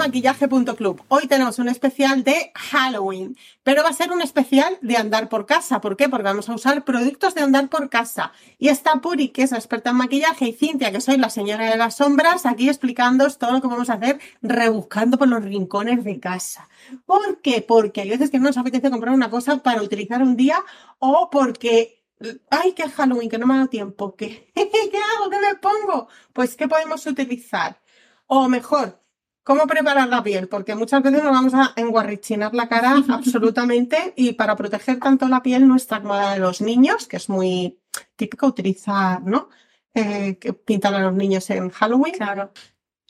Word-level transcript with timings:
maquillaje.club. 0.00 1.02
Hoy 1.08 1.26
tenemos 1.26 1.58
un 1.58 1.68
especial 1.68 2.24
de 2.24 2.52
Halloween, 2.54 3.36
pero 3.62 3.82
va 3.82 3.90
a 3.90 3.92
ser 3.92 4.12
un 4.12 4.22
especial 4.22 4.78
de 4.80 4.96
andar 4.96 5.28
por 5.28 5.44
casa. 5.44 5.82
¿Por 5.82 5.98
qué? 5.98 6.08
Porque 6.08 6.24
vamos 6.24 6.48
a 6.48 6.54
usar 6.54 6.86
productos 6.86 7.34
de 7.34 7.42
andar 7.42 7.68
por 7.68 7.90
casa. 7.90 8.32
Y 8.56 8.68
está 8.68 8.94
Puri, 9.02 9.28
que 9.28 9.42
es 9.42 9.52
experta 9.52 9.90
en 9.90 9.96
maquillaje, 9.96 10.48
y 10.48 10.52
Cintia, 10.54 10.90
que 10.90 11.02
soy 11.02 11.18
la 11.18 11.28
señora 11.28 11.68
de 11.68 11.76
las 11.76 11.96
sombras, 11.96 12.46
aquí 12.46 12.70
explicándoos 12.70 13.36
todo 13.36 13.52
lo 13.52 13.60
que 13.60 13.66
vamos 13.66 13.90
a 13.90 13.94
hacer 13.94 14.18
rebuscando 14.40 15.18
por 15.18 15.28
los 15.28 15.44
rincones 15.44 16.02
de 16.02 16.18
casa. 16.18 16.70
¿Por 17.04 17.42
qué? 17.42 17.60
Porque 17.60 18.00
hay 18.00 18.08
veces 18.08 18.30
que 18.30 18.38
no 18.38 18.44
nos 18.44 18.56
apetece 18.56 18.90
comprar 18.90 19.14
una 19.14 19.28
cosa 19.28 19.58
para 19.58 19.82
utilizar 19.82 20.22
un 20.22 20.34
día 20.34 20.64
o 20.98 21.28
porque 21.30 22.02
ay, 22.48 22.72
que 22.72 22.88
Halloween, 22.88 23.28
que 23.28 23.38
no 23.38 23.46
me 23.46 23.52
ha 23.52 23.56
dado 23.58 23.68
tiempo, 23.68 24.14
¿qué, 24.16 24.50
¿qué 24.54 24.98
hago? 25.18 25.28
¿Qué 25.30 25.38
me 25.40 25.56
pongo? 25.56 26.08
Pues, 26.32 26.56
¿qué 26.56 26.68
podemos 26.68 27.04
utilizar? 27.06 27.82
O 28.26 28.48
mejor, 28.48 29.00
¿cómo 29.42 29.66
preparar 29.66 30.08
la 30.08 30.22
piel? 30.22 30.48
Porque 30.48 30.74
muchas 30.74 31.02
veces 31.02 31.22
nos 31.22 31.32
vamos 31.32 31.54
a 31.54 31.72
enguarrichinar 31.76 32.54
la 32.54 32.68
cara 32.68 32.96
absolutamente 33.08 34.12
y 34.16 34.32
para 34.32 34.56
proteger 34.56 34.98
tanto 34.98 35.28
la 35.28 35.42
piel 35.42 35.66
nuestra 35.66 36.00
como 36.00 36.14
la 36.14 36.34
de 36.34 36.40
los 36.40 36.60
niños, 36.60 37.06
que 37.06 37.16
es 37.16 37.28
muy 37.28 37.78
típico 38.16 38.46
utilizar, 38.46 39.22
¿no? 39.22 39.48
Eh, 39.94 40.38
que 40.38 40.52
pintan 40.52 40.94
a 40.94 41.00
los 41.00 41.14
niños 41.14 41.48
en 41.50 41.70
Halloween. 41.70 42.14
Claro. 42.14 42.52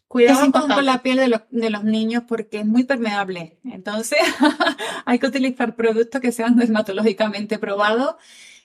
Cuidado 0.08 0.50
con, 0.50 0.84
la 0.84 1.02
piel 1.02 1.18
de 1.18 1.28
los, 1.28 1.42
de 1.50 1.70
los, 1.70 1.84
niños 1.84 2.24
porque 2.26 2.60
es 2.60 2.66
muy 2.66 2.82
permeable. 2.82 3.60
Entonces, 3.62 4.18
hay 5.04 5.20
que 5.20 5.26
utilizar 5.26 5.76
productos 5.76 6.20
que 6.20 6.32
sean 6.32 6.56
dermatológicamente 6.56 7.60
probados 7.60 8.16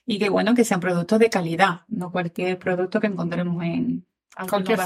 y 0.08 0.18
que, 0.18 0.30
bueno, 0.30 0.56
que 0.56 0.66
sean 0.66 0.80
productos 0.80 1.20
de 1.20 1.30
calidad, 1.30 1.82
no 1.88 2.12
cualquier 2.12 2.58
producto 2.58 3.00
que 3.00 3.08
encontremos 3.08 3.64
en, 3.64 4.08
Cualquier 4.50 4.78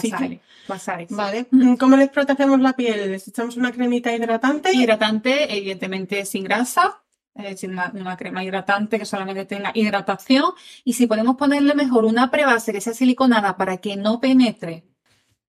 bazares. 0.67 1.09
Vale. 1.09 1.47
Mm, 1.49 1.75
¿Cómo 1.75 1.97
les 1.97 2.09
protegemos 2.09 2.59
la 2.59 2.73
piel? 2.73 3.11
¿Les 3.11 3.27
echamos 3.27 3.57
una 3.57 3.71
cremita 3.71 4.13
hidratante? 4.13 4.71
Hidratante, 4.73 5.57
evidentemente 5.57 6.25
sin 6.25 6.43
grasa. 6.43 7.01
Es 7.33 7.45
decir, 7.45 7.69
una, 7.69 8.17
crema 8.17 8.43
hidratante 8.43 8.99
que 8.99 9.05
solamente 9.05 9.45
tenga 9.45 9.71
hidratación. 9.73 10.51
Y 10.83 10.93
si 10.93 11.07
podemos 11.07 11.35
ponerle 11.37 11.73
mejor 11.73 12.05
una 12.05 12.29
prebase 12.29 12.73
que 12.73 12.81
sea 12.81 12.93
siliconada 12.93 13.57
para 13.57 13.77
que 13.77 13.95
no 13.95 14.19
penetre 14.19 14.85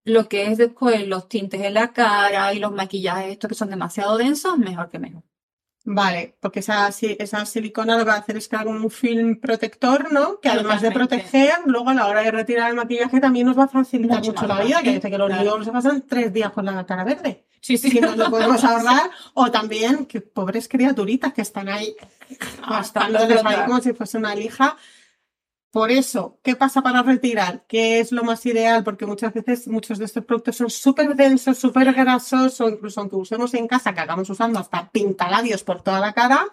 lo 0.04 0.28
que 0.28 0.46
es 0.50 0.58
después 0.58 1.06
los 1.06 1.28
tintes 1.28 1.60
en 1.60 1.74
la 1.74 1.92
cara 1.92 2.54
y 2.54 2.58
los 2.58 2.72
maquillajes 2.72 3.32
estos 3.32 3.48
que 3.48 3.54
son 3.54 3.70
demasiado 3.70 4.16
densos, 4.16 4.56
mejor 4.56 4.88
que 4.88 4.98
mejor. 4.98 5.22
Vale, 5.84 6.36
porque 6.40 6.60
esa, 6.60 6.88
esa 6.88 7.46
silicona 7.46 7.96
lo 7.96 8.04
que 8.04 8.10
va 8.10 8.16
a 8.16 8.18
hacer 8.18 8.36
es 8.36 8.48
crear 8.48 8.68
un 8.68 8.90
film 8.90 9.40
protector, 9.40 10.12
¿no? 10.12 10.38
Que 10.38 10.50
además 10.50 10.82
de 10.82 10.90
proteger, 10.90 11.54
luego 11.64 11.88
a 11.88 11.94
la 11.94 12.06
hora 12.06 12.22
de 12.22 12.30
retirar 12.30 12.70
el 12.70 12.76
maquillaje 12.76 13.18
también 13.18 13.46
nos 13.46 13.58
va 13.58 13.64
a 13.64 13.68
facilitar 13.68 14.22
mucho, 14.22 14.46
la 14.46 14.62
vida, 14.62 14.82
que 14.82 14.94
dice 14.94 15.10
que 15.10 15.18
los 15.18 15.30
niños 15.30 15.64
se 15.64 15.72
pasan 15.72 16.04
tres 16.06 16.32
días 16.32 16.52
con 16.52 16.66
la 16.66 16.84
cara 16.84 17.04
verde. 17.04 17.46
Sí, 17.60 17.78
sí. 17.78 17.90
Si 17.90 18.00
nos 18.00 18.16
lo 18.16 18.30
podemos 18.30 18.62
ahorrar, 18.64 19.10
o 19.34 19.50
también 19.50 20.06
que 20.06 20.20
pobres 20.20 20.68
criaturitas 20.68 21.32
que 21.32 21.42
están 21.42 21.68
ahí, 21.68 21.94
bastante 22.68 23.18
como 23.66 23.80
si 23.80 23.92
fuese 23.94 24.18
una 24.18 24.34
lija, 24.34 24.76
por 25.70 25.90
eso, 25.92 26.38
¿qué 26.42 26.56
pasa 26.56 26.82
para 26.82 27.02
retirar? 27.02 27.64
¿Qué 27.68 28.00
es 28.00 28.10
lo 28.10 28.24
más 28.24 28.44
ideal? 28.46 28.82
Porque 28.82 29.06
muchas 29.06 29.32
veces 29.32 29.68
muchos 29.68 29.98
de 29.98 30.04
estos 30.06 30.24
productos 30.24 30.56
son 30.56 30.68
súper 30.68 31.14
densos, 31.14 31.58
súper 31.58 31.92
grasos, 31.92 32.60
o 32.60 32.68
incluso 32.68 33.00
aunque 33.00 33.16
usemos 33.16 33.54
en 33.54 33.68
casa, 33.68 33.94
que 33.94 34.00
hagamos 34.00 34.28
usando 34.30 34.58
hasta 34.58 34.90
pintalabios 34.90 35.62
por 35.62 35.82
toda 35.82 36.00
la 36.00 36.12
cara, 36.12 36.44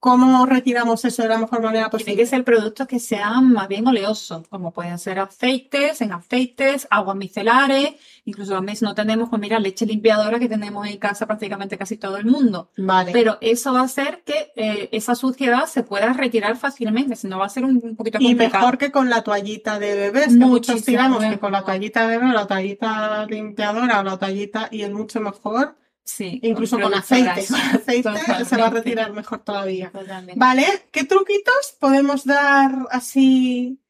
¿Cómo 0.00 0.46
retiramos 0.46 1.04
eso 1.04 1.22
de 1.22 1.28
la 1.28 1.36
mejor 1.36 1.60
manera 1.60 1.90
posible? 1.90 2.14
Tiene 2.14 2.22
que 2.22 2.26
ser 2.26 2.42
productos 2.42 2.86
que 2.86 2.98
sean 2.98 3.52
más 3.52 3.68
bien 3.68 3.86
oleosos, 3.86 4.48
como 4.48 4.72
pueden 4.72 4.98
ser 4.98 5.18
aceites, 5.18 6.00
en 6.00 6.12
aceites, 6.12 6.88
aguas 6.90 7.18
micelares, 7.18 7.96
incluso 8.24 8.56
a 8.56 8.60
veces 8.62 8.80
no 8.80 8.94
tenemos, 8.94 9.28
pues 9.28 9.38
mira, 9.42 9.58
leche 9.58 9.84
limpiadora 9.84 10.38
que 10.38 10.48
tenemos 10.48 10.86
en 10.86 10.96
casa 10.96 11.26
prácticamente 11.26 11.76
casi 11.76 11.98
todo 11.98 12.16
el 12.16 12.24
mundo. 12.24 12.70
Vale. 12.78 13.12
Pero 13.12 13.36
eso 13.42 13.74
va 13.74 13.80
a 13.80 13.84
hacer 13.84 14.22
que 14.24 14.52
eh, 14.56 14.88
esa 14.92 15.14
suciedad 15.14 15.66
se 15.66 15.82
pueda 15.82 16.14
retirar 16.14 16.56
fácilmente, 16.56 17.14
si 17.14 17.28
no 17.28 17.38
va 17.38 17.44
a 17.44 17.50
ser 17.50 17.66
un, 17.66 17.78
poquito 17.94 18.18
complicado. 18.18 18.22
Y 18.22 18.34
mejor 18.34 18.78
que 18.78 18.90
con 18.90 19.10
la 19.10 19.22
toallita 19.22 19.78
de 19.78 19.96
bebés, 19.96 20.28
que 20.28 20.32
muchos 20.46 20.82
digamos 20.86 21.22
que 21.22 21.38
con 21.38 21.52
la 21.52 21.62
toallita 21.62 22.08
de 22.08 22.16
bebé, 22.16 22.32
la 22.32 22.46
toallita 22.46 23.26
limpiadora 23.26 24.00
o 24.00 24.02
la 24.02 24.16
toallita, 24.16 24.68
y 24.70 24.80
es 24.80 24.90
mucho 24.90 25.20
mejor 25.20 25.76
Sí, 26.04 26.40
incluso 26.42 26.78
con 26.80 26.92
aceite. 26.94 27.46
Con 27.46 27.60
aceite 27.60 28.44
se 28.44 28.56
va 28.56 28.66
a 28.66 28.70
retirar 28.70 29.12
mejor 29.12 29.40
todavía. 29.40 29.92
Vale, 30.36 30.66
¿qué 30.90 31.04
truquitos 31.04 31.76
podemos 31.78 32.24
dar 32.24 32.86
así 32.90 33.80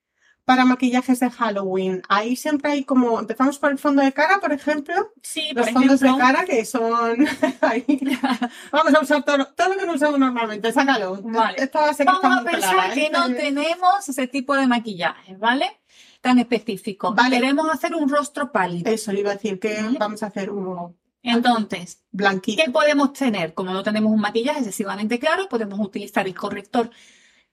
para 0.45 0.65
maquillajes 0.65 1.21
de 1.21 1.31
Halloween? 1.31 2.03
Ahí 2.09 2.37
siempre 2.37 2.73
hay 2.73 2.85
como, 2.85 3.21
empezamos 3.21 3.59
por 3.59 3.71
el 3.71 3.79
fondo 3.79 4.03
de 4.03 4.13
cara, 4.13 4.39
por 4.39 4.53
ejemplo. 4.53 5.13
Sí, 5.23 5.51
Los 5.55 5.71
fondos 5.71 6.01
de 6.01 6.15
cara 6.19 6.45
que 6.45 6.65
son... 6.65 7.27
Vamos 8.73 8.95
a 8.95 9.01
usar 9.01 9.25
todo, 9.25 9.39
lo 9.39 9.79
que 9.79 9.87
no 9.87 9.95
usamos 9.95 10.19
normalmente, 10.19 10.73
sácalo. 10.73 11.21
Vale. 11.23 11.71
Vamos 11.73 12.01
a 12.39 12.45
pensar 12.45 12.93
que 12.93 13.07
¿eh? 13.07 13.11
no 13.11 13.33
tenemos 13.33 14.09
ese 14.09 14.27
tipo 14.27 14.55
de 14.57 14.67
maquillaje, 14.67 15.37
¿vale? 15.37 15.81
Tan 16.21 16.39
específico. 16.39 17.15
Vale. 17.15 17.41
Queremos 17.41 17.71
hacer 17.71 17.95
un 17.95 18.09
rostro 18.09 18.53
pálido. 18.53 18.91
Eso, 18.91 19.11
le 19.13 19.21
iba 19.21 19.31
a 19.31 19.35
decir 19.35 19.59
que 19.59 19.79
vamos 19.99 20.23
a 20.23 20.27
hacer 20.27 20.51
un 20.51 21.00
entonces, 21.23 22.03
¿qué 22.43 22.71
podemos 22.73 23.13
tener? 23.13 23.55
Como 23.55 23.73
no 23.73 23.83
tenemos 23.83 24.13
un 24.13 24.21
maquillaje 24.21 24.61
excesivamente 24.61 25.19
claro, 25.19 25.49
podemos 25.49 25.79
utilizar 25.81 26.27
el 26.27 26.35
corrector, 26.35 26.91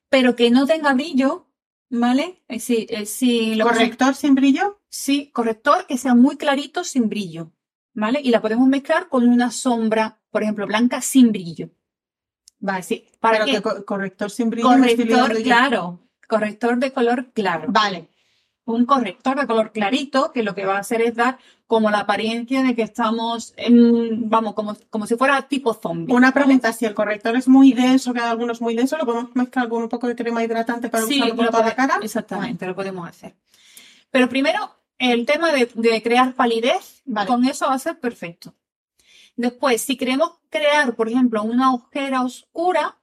pero 0.09 0.35
que 0.35 0.49
no 0.49 0.65
tenga 0.65 0.93
brillo, 0.93 1.47
¿vale? 1.89 2.43
Si, 2.59 2.87
si 3.05 3.59
¿Corrector 3.59 4.15
sin 4.15 4.35
brillo? 4.35 4.79
Sí, 4.89 5.31
corrector 5.31 5.85
que 5.85 5.97
sea 5.97 6.15
muy 6.15 6.37
clarito 6.37 6.83
sin 6.83 7.09
brillo, 7.09 7.51
¿vale? 7.93 8.21
Y 8.23 8.29
la 8.29 8.41
podemos 8.41 8.67
mezclar 8.67 9.09
con 9.09 9.27
una 9.27 9.51
sombra, 9.51 10.21
por 10.31 10.43
ejemplo, 10.43 10.65
blanca 10.65 11.01
sin 11.01 11.31
brillo. 11.31 11.69
Vale, 12.59 12.83
sí. 12.83 13.05
¿Para 13.19 13.43
qué? 13.45 13.61
corrector 13.61 14.31
sin 14.31 14.49
brillo. 14.49 14.69
Corrector, 14.69 15.43
claro. 15.43 15.99
Corrector 16.27 16.77
de 16.77 16.91
color 16.91 17.31
claro. 17.33 17.67
Vale 17.69 18.09
un 18.73 18.85
corrector 18.85 19.39
de 19.39 19.47
color 19.47 19.71
clarito 19.71 20.31
que 20.33 20.43
lo 20.43 20.53
que 20.53 20.65
va 20.65 20.75
a 20.75 20.79
hacer 20.79 21.01
es 21.01 21.15
dar 21.15 21.37
como 21.67 21.89
la 21.89 21.99
apariencia 21.99 22.63
de 22.63 22.75
que 22.75 22.81
estamos, 22.81 23.53
en, 23.57 24.29
vamos, 24.29 24.53
como, 24.53 24.75
como 24.89 25.07
si 25.07 25.15
fuera 25.15 25.41
tipo 25.43 25.73
zombie. 25.73 26.13
Una 26.13 26.33
pregunta, 26.33 26.71
si 26.73 26.85
el 26.85 26.93
corrector 26.93 27.35
es 27.35 27.47
muy 27.47 27.71
denso, 27.73 28.13
que 28.13 28.19
algunos 28.19 28.61
muy 28.61 28.75
denso, 28.75 28.97
¿lo 28.97 29.05
podemos 29.05 29.35
mezclar 29.35 29.69
con 29.69 29.83
un 29.83 29.89
poco 29.89 30.07
de 30.07 30.15
crema 30.15 30.43
hidratante 30.43 30.89
para 30.89 31.05
usarlo 31.05 31.35
por 31.35 31.49
toda 31.49 31.65
la 31.65 31.75
cara? 31.75 31.99
Exactamente, 32.01 32.65
lo 32.65 32.75
podemos 32.75 33.07
hacer. 33.07 33.35
Pero 34.11 34.29
primero, 34.29 34.75
el 34.99 35.25
tema 35.25 35.51
de, 35.51 35.67
crear 36.01 36.33
palidez, 36.33 37.03
con 37.25 37.45
eso 37.45 37.67
va 37.67 37.73
a 37.73 37.79
ser 37.79 37.99
perfecto. 37.99 38.53
Después, 39.35 39.81
si 39.81 39.95
queremos 39.95 40.31
crear, 40.49 40.95
por 40.95 41.07
ejemplo, 41.07 41.43
una 41.43 41.73
ojera 41.73 42.23
oscura, 42.23 42.97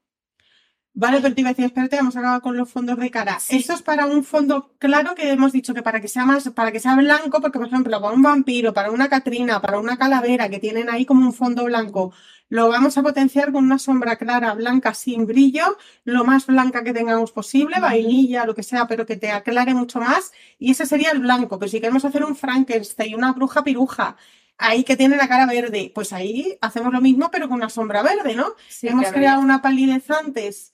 Vale, 0.97 1.21
pero 1.21 1.35
te 1.35 1.41
iba 1.41 1.51
a 1.51 1.53
decir, 1.53 1.65
espérate, 1.65 1.97
vamos 1.97 2.15
a 2.15 2.21
acabar 2.21 2.41
con 2.41 2.57
los 2.57 2.71
fondos 2.71 2.97
de 2.97 3.11
cara. 3.11 3.39
Eso 3.49 3.73
es 3.73 3.83
para 3.83 4.07
un 4.07 4.23
fondo 4.23 4.71
claro 4.79 5.17
que 5.17 5.29
hemos 5.33 5.51
dicho 5.51 5.75
que 5.75 5.83
para 5.83 6.01
que 6.01 6.07
sea 6.07 6.25
más, 6.25 6.49
para 6.51 6.71
que 6.71 6.79
sea 6.79 6.95
blanco, 6.95 7.41
porque 7.41 7.59
por 7.59 7.67
ejemplo, 7.67 8.01
para 8.01 8.15
un 8.15 8.23
vampiro, 8.23 8.73
para 8.73 8.93
una 8.93 9.09
catrina, 9.09 9.61
para 9.61 9.81
una 9.81 9.97
calavera 9.97 10.49
que 10.49 10.61
tienen 10.61 10.89
ahí 10.89 11.05
como 11.05 11.27
un 11.27 11.33
fondo 11.33 11.65
blanco, 11.65 12.13
lo 12.49 12.69
vamos 12.69 12.97
a 12.97 13.03
potenciar 13.03 13.51
con 13.51 13.65
una 13.65 13.81
sombra 13.81 14.15
clara, 14.15 14.55
blanca, 14.55 14.95
sin 14.95 15.27
brillo, 15.27 15.77
lo 16.05 16.25
más 16.25 16.47
blanca 16.47 16.85
que 16.85 16.93
tengamos 16.93 17.33
posible, 17.33 17.81
vainilla, 17.81 18.47
lo 18.47 18.55
que 18.55 18.63
sea, 18.63 18.87
pero 18.87 19.05
que 19.05 19.17
te 19.17 19.33
aclare 19.33 19.75
mucho 19.75 19.99
más. 19.99 20.31
Y 20.61 20.71
ese 20.71 20.87
sería 20.87 21.11
el 21.11 21.19
blanco. 21.19 21.59
Pero 21.59 21.71
si 21.71 21.81
queremos 21.81 22.05
hacer 22.05 22.23
un 22.25 22.37
Frankenstein, 22.37 23.17
una 23.17 23.33
bruja 23.33 23.65
piruja, 23.65 24.17
ahí 24.59 24.85
que 24.85 24.97
tiene 24.97 25.17
la 25.17 25.27
cara 25.27 25.47
verde, 25.47 25.91
pues 25.93 26.13
ahí 26.13 26.57
hacemos 26.61 26.93
lo 26.93 27.01
mismo, 27.01 27.31
pero 27.33 27.49
con 27.49 27.57
una 27.57 27.69
sombra 27.69 28.03
verde, 28.03 28.37
¿no? 28.37 28.55
Hemos 28.83 29.09
creado 29.09 29.41
una 29.41 29.61
palidez 29.61 30.09
antes 30.13 30.74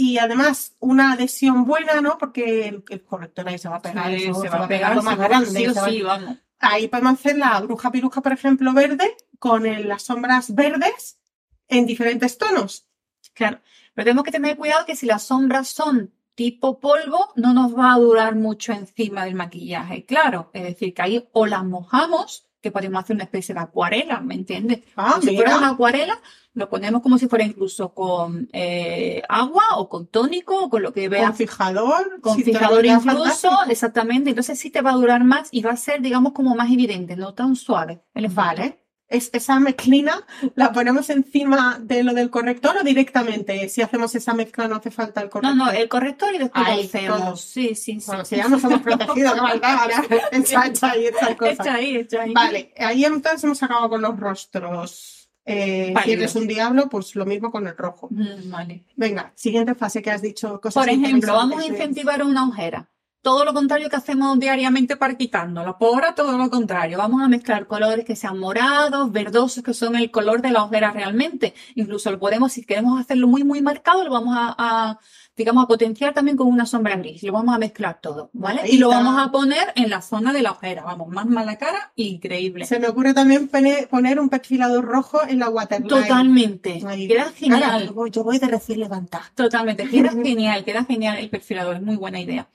y 0.00 0.18
además 0.18 0.76
una 0.78 1.12
adhesión 1.14 1.64
buena, 1.64 2.00
¿no? 2.00 2.18
Porque 2.18 2.68
el, 2.68 3.04
corrector 3.04 3.48
ahí 3.48 3.58
se 3.58 3.68
va 3.68 3.76
a 3.78 3.82
pegar, 3.82 4.16
se, 4.16 4.48
va 4.48 4.64
a 4.64 4.68
pegar 4.68 4.94
lo 4.94 5.02
más 5.02 5.18
grande. 5.18 5.74
Sí, 5.74 6.02
vamos. 6.02 6.36
Ahí 6.60 6.86
podemos 6.86 7.14
hacer 7.14 7.36
la 7.36 7.60
bruja 7.60 7.90
piruja, 7.90 8.20
por 8.20 8.32
ejemplo, 8.32 8.72
verde, 8.72 9.16
con 9.40 9.64
las 9.88 10.04
sombras 10.04 10.54
verdes 10.54 11.18
en 11.66 11.84
diferentes 11.84 12.38
tonos. 12.38 12.86
Claro, 13.34 13.60
pero 13.92 14.04
tenemos 14.04 14.22
que 14.22 14.30
tener 14.30 14.56
cuidado 14.56 14.86
que 14.86 14.94
si 14.94 15.04
las 15.04 15.24
sombras 15.24 15.66
son 15.66 16.14
tipo 16.36 16.78
polvo, 16.78 17.32
no 17.34 17.52
nos 17.52 17.76
va 17.76 17.92
a 17.92 17.98
durar 17.98 18.36
mucho 18.36 18.72
encima 18.72 19.24
del 19.24 19.34
maquillaje. 19.34 20.06
Claro, 20.06 20.50
es 20.52 20.62
decir, 20.62 20.94
que 20.94 21.02
ahí 21.02 21.28
o 21.32 21.44
las 21.44 21.64
mojamos 21.64 22.47
que 22.68 22.72
podemos 22.72 23.02
hacer 23.02 23.14
una 23.14 23.24
especie 23.24 23.54
de 23.54 23.60
acuarela, 23.60 24.20
¿me 24.20 24.34
entiendes? 24.34 24.80
Ah, 24.96 25.18
si 25.20 25.34
fuera 25.34 25.56
una 25.58 25.70
acuarela, 25.70 26.20
lo 26.54 26.68
ponemos 26.68 27.02
como 27.02 27.18
si 27.18 27.28
fuera 27.28 27.44
incluso 27.44 27.94
con 27.94 28.48
eh, 28.52 29.22
agua 29.28 29.76
o 29.76 29.88
con 29.88 30.06
tónico 30.06 30.64
o 30.64 30.70
con 30.70 30.82
lo 30.82 30.92
que 30.92 31.08
veas. 31.08 31.28
Con 31.28 31.36
fijador. 31.36 32.20
Con 32.20 32.42
fijador 32.42 32.84
incluso, 32.84 33.50
exactamente. 33.68 34.30
Entonces 34.30 34.58
sí 34.58 34.70
te 34.70 34.82
va 34.82 34.90
a 34.90 34.94
durar 34.94 35.24
más 35.24 35.48
y 35.52 35.62
va 35.62 35.70
a 35.70 35.76
ser, 35.76 36.02
digamos, 36.02 36.32
como 36.32 36.54
más 36.54 36.70
evidente, 36.70 37.16
no 37.16 37.34
tan 37.34 37.56
suave. 37.56 38.02
Vale. 38.30 38.80
Es, 39.08 39.30
esa 39.32 39.58
mezclina 39.60 40.26
la 40.54 40.72
ponemos 40.72 41.08
encima 41.10 41.78
de 41.80 42.02
lo 42.02 42.12
del 42.14 42.30
corrector 42.30 42.76
o 42.80 42.84
directamente. 42.84 43.68
Si 43.68 43.82
hacemos 43.82 44.14
esa 44.14 44.34
mezcla 44.34 44.68
no 44.68 44.76
hace 44.76 44.90
falta 44.90 45.20
el 45.20 45.26
No, 45.26 45.30
corrector. 45.30 45.56
no, 45.56 45.70
el 45.70 45.88
corrector 45.88 46.34
y 46.34 46.38
después 46.38 46.66
Ahí, 46.66 46.76
lo 46.82 46.84
hacemos. 46.88 47.20
todo. 47.20 47.36
Sí, 47.36 47.74
sí, 47.74 48.00
sí. 48.00 48.06
Bueno, 48.06 48.24
si 48.24 48.36
ya 48.36 48.48
nos 48.48 48.62
hemos 48.64 48.80
protegido, 48.82 49.34
qué 49.34 49.40
maldad, 49.40 49.78
ahora 49.80 50.04
echa, 50.32 50.66
echa 50.66 50.90
ahí, 50.90 51.06
echa 51.06 51.36
cosas. 51.36 51.60
Echa 51.60 51.74
ahí, 51.74 51.96
echa 51.96 52.22
ahí. 52.22 52.32
Vale, 52.34 52.72
ahí 52.78 53.04
entonces 53.04 53.44
hemos 53.44 53.62
acabado 53.62 53.88
con 53.88 54.02
los 54.02 54.18
rostros. 54.18 55.30
Eh, 55.50 55.94
si 56.04 56.12
eres 56.12 56.36
un 56.36 56.46
diablo, 56.46 56.90
pues 56.90 57.14
lo 57.16 57.24
mismo 57.24 57.50
con 57.50 57.66
el 57.66 57.74
rojo. 57.74 58.08
Mm, 58.10 58.50
Vale. 58.50 58.84
Venga, 58.96 59.32
siguiente 59.34 59.74
fase 59.74 60.02
que 60.02 60.10
has 60.10 60.20
dicho 60.20 60.60
cosas 60.60 60.84
Por 60.84 60.92
ejemplo, 60.92 61.32
vamos 61.32 61.62
a 61.62 61.66
incentivar 61.66 62.22
una 62.22 62.46
ojera. 62.46 62.90
Todo 63.28 63.44
lo 63.44 63.52
contrario 63.52 63.90
que 63.90 63.96
hacemos 63.96 64.38
diariamente 64.40 64.96
para 64.96 65.14
quitárnosla. 65.18 65.76
Por 65.76 65.88
ahora, 65.92 66.14
todo 66.14 66.38
lo 66.38 66.48
contrario. 66.48 66.96
Vamos 66.96 67.20
a 67.22 67.28
mezclar 67.28 67.66
colores 67.66 68.06
que 68.06 68.16
sean 68.16 68.38
morados, 68.38 69.12
verdosos, 69.12 69.62
que 69.62 69.74
son 69.74 69.96
el 69.96 70.10
color 70.10 70.40
de 70.40 70.50
la 70.50 70.64
ojera 70.64 70.92
realmente. 70.92 71.52
Incluso 71.74 72.10
lo 72.10 72.18
podemos, 72.18 72.52
si 72.54 72.64
queremos 72.64 72.98
hacerlo 72.98 73.28
muy, 73.28 73.44
muy 73.44 73.60
marcado, 73.60 74.02
lo 74.02 74.10
vamos 74.10 74.34
a, 74.34 74.54
a, 74.56 74.98
digamos, 75.36 75.64
a 75.64 75.66
potenciar 75.68 76.14
también 76.14 76.38
con 76.38 76.46
una 76.46 76.64
sombra 76.64 76.96
gris. 76.96 77.22
Lo 77.22 77.32
vamos 77.34 77.54
a 77.54 77.58
mezclar 77.58 77.98
todo, 78.00 78.30
¿vale? 78.32 78.62
Ahí 78.62 78.70
Y 78.76 78.78
lo 78.78 78.90
está. 78.90 79.02
vamos 79.02 79.22
a 79.22 79.30
poner 79.30 79.72
en 79.76 79.90
la 79.90 80.00
zona 80.00 80.32
de 80.32 80.40
la 80.40 80.52
ojera. 80.52 80.84
Vamos, 80.84 81.08
más 81.08 81.26
mala 81.26 81.56
cara, 81.56 81.92
increíble. 81.96 82.64
Se 82.64 82.80
me 82.80 82.88
ocurre 82.88 83.12
también 83.12 83.48
pone- 83.48 83.86
poner 83.90 84.20
un 84.20 84.30
perfilador 84.30 84.86
rojo 84.86 85.20
en 85.28 85.38
la 85.38 85.50
waterline. 85.50 85.88
Totalmente. 85.88 86.82
Ahí. 86.86 87.06
Queda 87.06 87.30
genial. 87.36 87.88
yo 87.88 87.92
voy- 87.92 88.10
yo 88.10 88.24
voy 88.24 88.38
de 88.38 88.46
recién 88.48 88.80
levantada. 88.80 89.24
Totalmente, 89.34 89.86
queda 89.86 90.12
genial, 90.24 90.64
queda 90.64 90.84
genial 90.86 91.18
el 91.18 91.28
perfilador, 91.28 91.76
es 91.76 91.82
muy 91.82 91.96
buena 91.96 92.20
idea. 92.20 92.48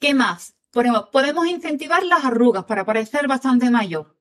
¿Qué 0.00 0.14
más? 0.14 0.54
Podemos 0.72 1.46
incentivar 1.46 2.02
las 2.04 2.24
arrugas 2.24 2.64
para 2.64 2.84
parecer 2.84 3.26
bastante 3.28 3.70
mayor. 3.70 4.16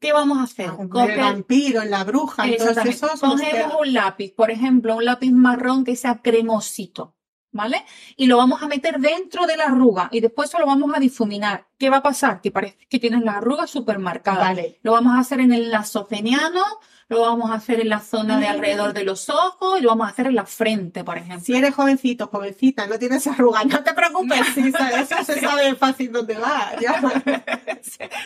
¿Qué 0.00 0.12
vamos 0.12 0.38
a 0.38 0.42
hacer? 0.42 0.66
El 0.78 0.88
Coger- 0.88 1.16
vampiro, 1.18 1.82
en 1.82 1.90
la 1.90 2.04
bruja, 2.04 2.46
Exactamente. 2.46 2.90
esos. 2.90 3.22
nos 3.22 3.32
Cogemos 3.40 3.74
un 3.80 3.92
lápiz, 3.94 4.32
por 4.32 4.50
ejemplo, 4.50 4.96
un 4.96 5.04
lápiz 5.04 5.32
marrón 5.32 5.82
que 5.84 5.96
sea 5.96 6.20
cremosito, 6.22 7.16
¿vale? 7.50 7.84
Y 8.16 8.26
lo 8.26 8.36
vamos 8.36 8.62
a 8.62 8.68
meter 8.68 8.98
dentro 9.00 9.46
de 9.46 9.56
la 9.56 9.64
arruga 9.64 10.08
y 10.12 10.20
después 10.20 10.50
eso 10.50 10.58
lo 10.60 10.66
vamos 10.66 10.92
a 10.94 11.00
difuminar. 11.00 11.66
¿Qué 11.78 11.90
va 11.90 11.96
a 11.96 12.02
pasar? 12.02 12.40
Que 12.40 12.52
parece 12.52 12.86
que 12.88 13.00
tienes 13.00 13.22
la 13.22 13.38
arruga 13.38 13.66
súper 13.66 13.98
marcada. 13.98 14.38
Vale. 14.40 14.78
Lo 14.82 14.92
vamos 14.92 15.16
a 15.16 15.20
hacer 15.20 15.40
en 15.40 15.52
el 15.52 15.70
nasogeniano, 15.70 16.62
lo 17.08 17.22
vamos 17.22 17.50
a 17.50 17.54
hacer 17.54 17.80
en 17.80 17.88
la 17.88 18.00
zona 18.00 18.38
de 18.38 18.46
alrededor 18.46 18.92
de 18.92 19.04
los 19.04 19.30
ojos 19.30 19.78
y 19.78 19.82
lo 19.82 19.88
vamos 19.88 20.06
a 20.06 20.10
hacer 20.10 20.26
en 20.26 20.34
la 20.34 20.44
frente, 20.44 21.04
por 21.04 21.16
ejemplo. 21.16 21.40
Si 21.40 21.54
eres 21.54 21.74
jovencito, 21.74 22.26
jovencita, 22.26 22.86
no 22.86 22.98
tienes 22.98 23.26
arrugas, 23.26 23.64
no 23.66 23.82
te 23.82 23.94
preocupes, 23.94 24.40
eso 24.56 25.24
se 25.24 25.40
sabe 25.40 25.74
fácil 25.74 26.12
dónde 26.12 26.38
va. 26.38 26.72
Ya. 26.80 27.00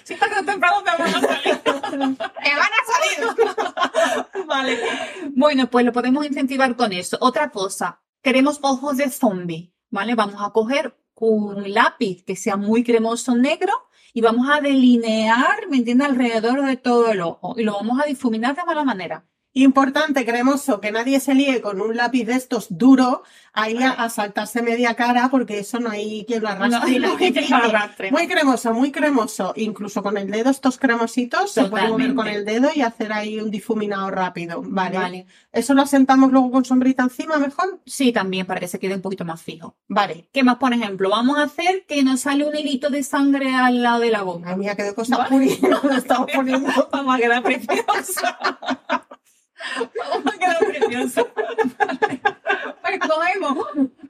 Si 0.05 0.17
tarde 0.17 0.41
o 0.41 0.45
temprano 0.45 0.83
te 0.83 0.91
van 0.91 1.15
a 1.15 1.21
salir. 1.21 1.61
¡Me 1.93 2.09
van 2.09 2.71
a 2.73 2.83
salir! 2.93 4.47
Vale. 4.47 4.79
Bueno, 5.35 5.71
pues 5.71 5.85
lo 5.85 5.93
podemos 5.93 6.27
incentivar 6.27 6.75
con 6.75 6.93
eso. 6.93 7.17
Otra 7.21 7.51
cosa, 7.51 8.01
queremos 8.23 8.59
ojos 8.63 8.97
de 8.97 9.11
zombie, 9.11 9.73
¿vale? 9.91 10.15
Vamos 10.15 10.43
a 10.43 10.51
coger 10.51 10.97
un 11.29 11.73
lápiz 11.73 12.25
que 12.25 12.37
sea 12.37 12.57
muy 12.57 12.85
cremoso 12.85 13.35
negro 13.37 13.73
y 14.15 14.21
vamos 14.21 14.49
a 14.51 14.61
delinear, 14.61 15.69
¿me 15.71 15.79
entiendes?, 15.79 16.09
alrededor 16.09 16.67
de 16.67 16.77
todo 16.77 17.11
el 17.13 17.21
ojo 17.21 17.55
y 17.59 17.65
lo 17.65 17.75
vamos 17.75 18.01
a 18.01 18.07
difuminar 18.07 18.57
de 18.57 18.65
mala 18.65 18.85
manera. 18.85 19.27
Importante, 19.55 20.25
cremoso, 20.25 20.81
que 20.81 20.93
nadie 20.93 21.21
se 21.21 21.35
líe 21.35 21.61
con 21.61 21.81
un 21.81 21.97
lápiz 21.97 22.25
de 22.25 22.35
estos 22.35 22.79
duro 22.79 23.23
ahí 23.53 23.77
a, 23.83 23.91
a 23.91 24.09
saltarse 24.09 24.63
media 24.63 24.95
cara, 24.95 25.29
porque 25.31 25.59
eso 25.59 25.79
no 25.79 25.91
hay 25.91 26.25
quien 26.27 26.43
lo 26.43 26.49
arrastre. 26.49 26.99
No, 26.99 27.17
que 27.17 27.49
arrastre. 27.53 28.11
Muy 28.11 28.27
cremoso, 28.27 28.73
muy 28.73 28.91
cremoso. 28.91 29.53
Incluso 29.57 30.03
con 30.03 30.17
el 30.17 30.31
dedo, 30.31 30.51
estos 30.51 30.79
cremositos, 30.79 31.53
se 31.53 31.65
puede 31.65 31.89
mover 31.89 32.15
con 32.15 32.29
el 32.29 32.45
dedo 32.45 32.71
y 32.75 32.81
hacer 32.81 33.13
ahí 33.13 33.39
un 33.39 33.51
difuminado 33.51 34.11
rápido. 34.11 34.63
Vale. 34.65 34.99
Vale. 34.99 35.27
Eso 35.53 35.75
lo 35.75 35.83
asentamos 35.83 36.33
luego 36.33 36.51
con 36.51 36.65
sombrita 36.65 37.03
encima, 37.03 37.37
mejor. 37.37 37.81
Sí, 37.85 38.13
también 38.13 38.47
para 38.47 38.61
que 38.61 38.69
se 38.69 38.79
quede 38.79 38.95
un 38.95 39.03
poquito 39.03 39.25
más 39.25 39.43
fijo. 39.43 39.77
Vale. 39.89 40.29
¿Qué 40.33 40.43
más, 40.43 40.57
por 40.57 40.73
ejemplo? 40.73 41.11
Vamos 41.11 41.39
a 41.39 41.43
hacer 41.43 41.85
que 41.87 42.03
nos 42.03 42.21
sale 42.21 42.47
un 42.47 42.57
hilito 42.57 42.89
de 42.89 43.03
sangre 43.03 43.55
al 43.55 43.83
lado 43.83 44.01
de 44.01 44.11
la 44.11 44.23
boca. 44.23 44.53
A 44.53 44.57
mí 44.57 44.65
ya 44.65 44.77
quedó 44.77 44.95
cosa 44.95 45.19
Vale. 45.19 45.59
estamos 45.97 46.31
poniendo. 46.33 46.71
Vamos 46.93 47.17
a 47.17 47.19
quedar 47.19 47.43
preciosa. 47.43 48.39
Vamos 50.11 50.35
a 50.35 50.39
quedar 50.39 50.59
preciosa. 50.59 51.25
Pues 52.83 52.99
cogemos 52.99 53.59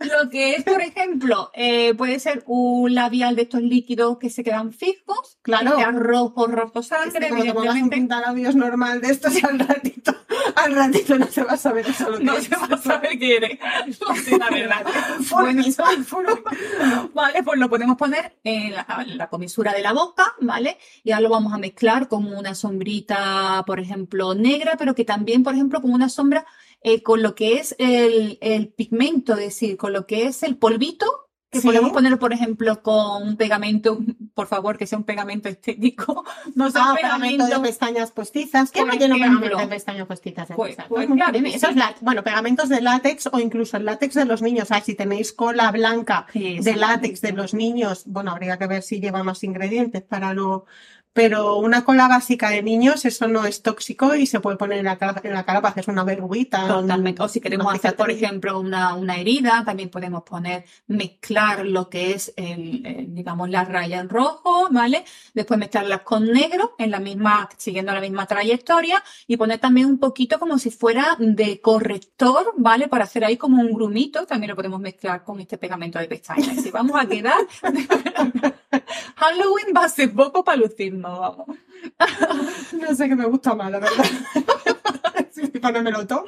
lo 0.00 0.28
que 0.42 0.56
es, 0.56 0.64
por 0.64 0.80
ejemplo, 0.80 1.50
eh, 1.54 1.94
puede 1.94 2.18
ser 2.18 2.42
un 2.46 2.94
labial 2.94 3.36
de 3.36 3.42
estos 3.42 3.62
líquidos 3.62 4.18
que 4.18 4.28
se 4.28 4.42
quedan 4.42 4.72
fijos. 4.72 5.38
Claro. 5.42 5.76
Que 5.76 5.82
sea 5.82 5.92
rojo, 5.92 6.48
rojo 6.48 6.80
Es 6.80 6.88
sangre, 6.88 7.30
que 7.30 7.54
como 7.54 7.70
un 7.70 7.90
pintalabios 7.90 8.56
normal 8.56 9.00
de 9.00 9.12
estos 9.12 9.32
al 9.44 9.60
ratito, 9.60 10.14
al 10.56 10.74
ratito 10.74 11.16
no 11.16 11.26
se 11.26 11.44
va 11.44 11.52
a 11.52 11.56
saber 11.56 11.86
eso 11.86 12.10
lo 12.10 12.18
que 12.18 12.24
No 12.24 12.34
es. 12.34 12.44
se 12.44 12.56
va 12.56 12.66
a 12.66 12.76
saber 12.76 13.18
qué 13.18 13.36
eres. 13.36 13.58
Sé, 14.24 14.36
la 14.36 14.50
verdad. 14.50 14.84
Bueno, 15.30 15.62
Vale, 17.14 17.42
pues 17.44 17.58
lo 17.60 17.68
podemos 17.68 17.96
poner 17.96 18.36
en 18.42 18.72
la, 18.72 18.86
en 19.06 19.18
la 19.18 19.28
comisura 19.28 19.72
de 19.72 19.82
la 19.82 19.92
boca, 19.92 20.34
¿vale? 20.40 20.76
Y 21.04 21.12
ahora 21.12 21.22
lo 21.22 21.30
vamos 21.30 21.52
a 21.52 21.58
mezclar 21.58 22.08
con 22.08 22.26
una 22.26 22.54
sombrita, 22.54 23.62
por 23.66 23.78
ejemplo, 23.78 24.34
negra, 24.34 24.74
pero 24.76 24.94
que 24.94 25.04
también, 25.04 25.44
por 25.44 25.54
ejemplo, 25.54 25.80
con 25.80 25.92
una 25.92 26.08
sombra 26.08 26.44
eh, 26.84 27.02
con 27.02 27.22
lo 27.22 27.34
que 27.34 27.54
es 27.54 27.74
el, 27.78 28.38
el 28.40 28.68
pigmento, 28.68 29.32
es 29.34 29.40
decir, 29.40 29.76
con 29.76 29.92
lo 29.92 30.06
que 30.06 30.26
es 30.26 30.42
el 30.42 30.56
polvito, 30.56 31.06
que 31.50 31.60
Sí. 31.60 31.66
podemos 31.66 31.92
poner, 31.92 32.18
por 32.18 32.32
ejemplo, 32.32 32.82
con 32.82 33.22
un 33.28 33.36
pegamento, 33.36 33.98
por 34.34 34.46
favor, 34.46 34.78
que 34.78 34.86
sea 34.86 34.96
un 34.96 35.04
pegamento 35.04 35.50
estético, 35.50 36.24
no 36.54 36.70
sea 36.70 36.82
Ah, 36.86 36.90
un 36.92 36.96
pegamento 36.96 37.44
de 37.46 37.60
pestañas 37.60 38.10
postizas. 38.10 38.70
¿Quién 38.70 38.86
Por 38.86 38.94
no 38.94 38.98
tiene 38.98 39.16
ejemplo. 39.16 39.40
pegamento 39.40 39.58
de 39.68 39.74
pestañas 39.76 40.06
postizas? 40.06 40.48
Pues- 40.56 40.76
pues 40.88 41.06
claro. 41.10 41.38
Eso 41.44 41.68
es 41.68 41.76
la- 41.76 41.94
bueno, 42.00 42.24
pegamentos 42.24 42.70
de 42.70 42.80
látex 42.80 43.28
o 43.30 43.38
incluso 43.38 43.76
el 43.76 43.84
látex 43.84 44.14
de 44.14 44.24
los 44.24 44.40
niños. 44.40 44.68
Ah, 44.70 44.80
si 44.80 44.94
tenéis 44.94 45.34
cola 45.34 45.70
blanca 45.72 46.26
de 46.32 46.74
látex 46.74 47.20
de 47.20 47.32
los 47.32 47.52
niños, 47.52 48.04
bueno, 48.06 48.30
habría 48.30 48.56
que 48.58 48.66
ver 48.66 48.82
si 48.82 48.98
lleva 48.98 49.22
más 49.22 49.44
ingredientes 49.44 50.02
para 50.02 50.32
no. 50.32 50.64
Pero 51.12 51.56
una 51.56 51.84
cola 51.84 52.08
básica 52.08 52.50
de 52.50 52.62
niños, 52.62 53.04
eso 53.04 53.28
no 53.28 53.44
es 53.44 53.62
tóxico 53.62 54.14
y 54.14 54.26
se 54.26 54.40
puede 54.40 54.56
poner 54.56 54.78
en 54.78 54.86
la 54.86 54.96
cara, 54.96 55.20
en 55.22 55.34
la 55.34 55.44
cara 55.44 55.60
para 55.60 55.72
hacer 55.72 55.90
una 55.90 56.04
verruguita. 56.04 56.66
Totalmente. 56.66 57.22
O 57.22 57.28
si 57.28 57.40
queremos 57.40 57.72
hacer, 57.74 57.96
por 57.96 58.10
ejemplo, 58.10 58.58
una, 58.58 58.94
una 58.94 59.16
herida, 59.16 59.62
también 59.64 59.90
podemos 59.90 60.22
poner, 60.22 60.64
mezclar 60.86 61.66
lo 61.66 61.90
que 61.90 62.12
es, 62.12 62.32
el, 62.36 62.86
el, 62.86 63.14
digamos, 63.14 63.50
la 63.50 63.64
raya 63.64 64.00
en 64.00 64.08
rojo, 64.08 64.68
¿vale? 64.70 65.04
Después 65.34 65.58
mezclarlas 65.58 66.00
con 66.02 66.32
negro, 66.32 66.74
en 66.78 66.90
la 66.90 67.00
misma, 67.00 67.48
siguiendo 67.56 67.92
la 67.92 68.00
misma 68.00 68.26
trayectoria, 68.26 69.02
y 69.26 69.36
poner 69.36 69.58
también 69.58 69.86
un 69.86 69.98
poquito 69.98 70.38
como 70.38 70.58
si 70.58 70.70
fuera 70.70 71.16
de 71.18 71.60
corrector, 71.60 72.54
¿vale? 72.56 72.88
Para 72.88 73.04
hacer 73.04 73.24
ahí 73.24 73.36
como 73.36 73.60
un 73.60 73.72
grumito, 73.72 74.24
también 74.26 74.50
lo 74.50 74.56
podemos 74.56 74.80
mezclar 74.80 75.24
con 75.24 75.40
este 75.40 75.58
pegamento 75.58 75.98
de 75.98 76.08
pestañas. 76.08 76.64
Y 76.64 76.70
vamos 76.70 76.98
a 76.98 77.06
quedar. 77.06 77.40
Halloween 79.16 79.74
va 79.76 79.84
a 79.84 79.88
ser 79.88 80.12
poco 80.12 80.44
para 80.44 80.56
lucirnos, 80.56 81.01
vamos. 81.10 81.46
No 82.80 82.94
sé 82.94 83.08
qué 83.08 83.16
me 83.16 83.26
gusta 83.26 83.54
más, 83.54 83.70
la 83.70 83.78
verdad. 83.80 84.04
Sí, 85.32 85.46
ponérmelo 85.48 86.06
todo. 86.06 86.24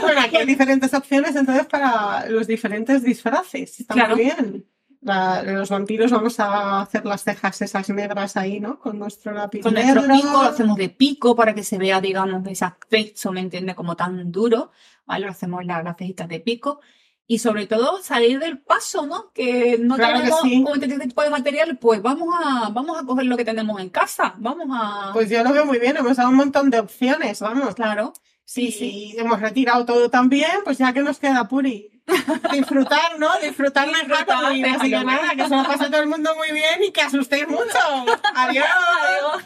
Bueno, 0.00 0.20
aquí 0.22 0.36
hay 0.36 0.46
diferentes 0.46 0.92
opciones 0.94 1.36
entonces 1.36 1.66
para 1.66 2.26
los 2.28 2.46
diferentes 2.46 3.02
disfraces. 3.02 3.80
Está 3.80 3.94
Claro. 3.94 4.16
muy 4.16 4.24
bien. 4.24 4.66
La- 5.02 5.42
los 5.42 5.68
vampiros 5.68 6.10
vamos 6.10 6.40
a 6.40 6.80
hacer 6.80 7.04
las 7.04 7.22
cejas 7.22 7.60
esas 7.62 7.88
negras 7.90 8.36
ahí, 8.36 8.58
¿no? 8.60 8.78
Con 8.80 8.98
nuestro 8.98 9.32
lápiz 9.32 9.62
Con 9.62 9.74
nuestro 9.74 10.02
pico, 10.02 10.32
lo 10.32 10.40
hacemos 10.40 10.76
de 10.78 10.88
pico 10.88 11.36
para 11.36 11.54
que 11.54 11.62
se 11.62 11.78
vea, 11.78 12.00
digamos, 12.00 12.44
ese 12.48 12.64
aspecto, 12.64 13.30
¿me 13.30 13.40
entiendes? 13.40 13.76
Como 13.76 13.94
tan 13.94 14.32
duro, 14.32 14.72
¿vale? 15.04 15.26
Lo 15.26 15.30
hacemos 15.32 15.64
las, 15.64 15.84
las 15.84 15.96
cejitas 15.96 16.28
de 16.28 16.40
pico. 16.40 16.80
Y 17.28 17.38
sobre 17.40 17.66
todo 17.66 18.00
salir 18.02 18.38
del 18.38 18.58
paso, 18.58 19.04
¿no? 19.06 19.32
Que 19.32 19.78
no 19.80 19.96
Claro 19.96 20.18
que 20.18 20.22
tenemos 20.22 20.40
sí. 20.42 20.62
como 20.62 20.74
este 20.76 20.98
tipo 21.08 21.22
de 21.22 21.30
material, 21.30 21.76
pues 21.78 22.00
vamos 22.00 22.28
a, 22.40 22.68
vamos 22.70 22.98
a 22.98 23.04
coger 23.04 23.26
lo 23.26 23.36
que 23.36 23.44
tenemos 23.44 23.80
en 23.80 23.88
casa. 23.90 24.34
Vamos 24.38 24.68
a. 24.70 25.10
Pues 25.12 25.28
yo 25.28 25.42
lo 25.42 25.52
veo 25.52 25.66
muy 25.66 25.78
bien, 25.80 25.96
hemos 25.96 26.16
dado 26.16 26.28
un 26.30 26.36
montón 26.36 26.70
de 26.70 26.78
opciones, 26.78 27.40
vamos. 27.40 27.74
claro. 27.74 28.12
Sí, 28.44 28.70
Sí, 28.70 28.78
sí, 28.78 29.14
hemos 29.18 29.40
retirado 29.40 29.84
todo 29.84 30.08
también, 30.08 30.50
pues 30.62 30.78
ya 30.78 30.92
que 30.92 31.02
nos 31.02 31.18
queda 31.18 31.48
Puri. 31.48 31.90
Disfrutar, 32.52 33.18
¿no? 33.18 33.28
Disfrutar 33.42 33.88
la 33.88 33.98
Halloween, 34.24 34.62
de 34.62 34.68
así 34.70 34.90
que 34.90 35.04
nada, 35.04 35.30
que 35.34 35.48
se 35.48 35.56
lo 35.56 35.64
pase 35.64 35.86
todo 35.86 36.00
el 36.00 36.06
mundo 36.08 36.30
muy 36.36 36.52
bien 36.52 36.84
y 36.86 36.92
que 36.92 37.00
asustéis 37.00 37.48
mucho. 37.48 37.64
Adiós. 38.36 38.66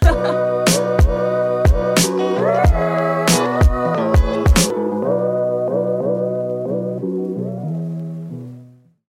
Adiós. 0.02 0.59